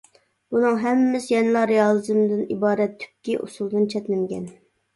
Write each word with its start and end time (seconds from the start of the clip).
بۇنىڭ 0.53 0.79
ھەممىسى 0.85 1.31
يەنىلا 1.35 1.61
رېئالىزمدىن 1.73 2.43
ئىبارەت 2.57 2.99
تۈپكى 3.07 3.39
ئۇسۇلدىن 3.45 3.89
چەتنىمىگەن. 3.95 4.53